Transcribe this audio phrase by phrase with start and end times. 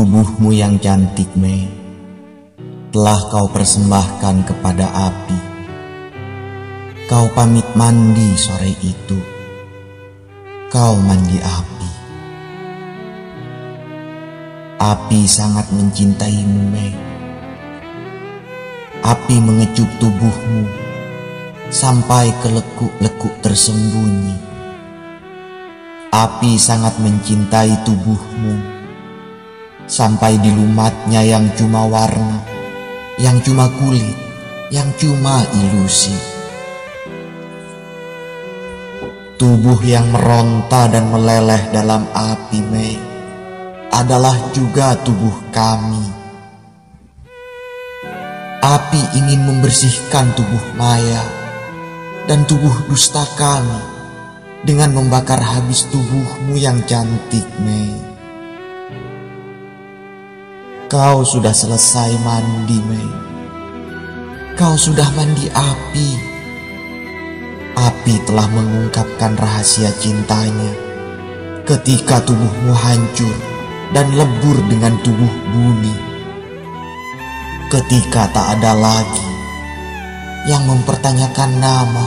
[0.00, 1.68] Tubuhmu yang cantik, Mei,
[2.88, 5.36] telah kau persembahkan kepada api.
[7.04, 9.20] Kau pamit mandi sore itu.
[10.72, 11.88] Kau mandi api.
[14.80, 16.96] Api sangat mencintaimu, Mei.
[19.04, 20.64] Api mengecup tubuhmu
[21.68, 24.40] sampai ke lekuk-lekuk tersembunyi.
[26.08, 28.79] Api sangat mencintai tubuhmu
[29.90, 32.38] sampai di lumatnya yang cuma warna,
[33.18, 34.14] yang cuma kulit,
[34.70, 36.14] yang cuma ilusi.
[39.34, 42.94] Tubuh yang meronta dan meleleh dalam api Mei
[43.90, 46.06] adalah juga tubuh kami.
[48.62, 51.24] Api ingin membersihkan tubuh maya
[52.30, 53.80] dan tubuh dusta kami
[54.62, 57.99] dengan membakar habis tubuhmu yang cantik, Mei.
[60.90, 63.10] Kau sudah selesai mandi, Mei.
[64.58, 66.08] Kau sudah mandi api.
[67.78, 70.74] Api telah mengungkapkan rahasia cintanya
[71.62, 73.30] ketika tubuhmu hancur
[73.94, 75.94] dan lebur dengan tubuh bumi.
[77.70, 79.30] Ketika tak ada lagi
[80.50, 82.06] yang mempertanyakan nama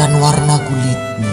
[0.00, 1.32] dan warna kulitmu.